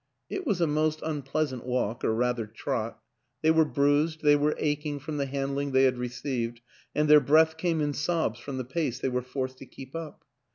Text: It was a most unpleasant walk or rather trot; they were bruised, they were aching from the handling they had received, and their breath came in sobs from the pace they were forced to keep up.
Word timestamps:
It 0.31 0.47
was 0.47 0.59
a 0.59 0.65
most 0.65 1.01
unpleasant 1.03 1.63
walk 1.63 2.03
or 2.03 2.11
rather 2.15 2.47
trot; 2.47 2.99
they 3.43 3.51
were 3.51 3.63
bruised, 3.65 4.23
they 4.23 4.35
were 4.35 4.55
aching 4.57 4.97
from 4.97 5.17
the 5.17 5.27
handling 5.27 5.73
they 5.73 5.83
had 5.83 5.99
received, 5.99 6.61
and 6.95 7.07
their 7.07 7.19
breath 7.21 7.55
came 7.55 7.81
in 7.81 7.93
sobs 7.93 8.39
from 8.39 8.57
the 8.57 8.65
pace 8.65 8.97
they 8.97 9.09
were 9.09 9.21
forced 9.21 9.59
to 9.59 9.67
keep 9.67 9.93
up. 9.95 10.23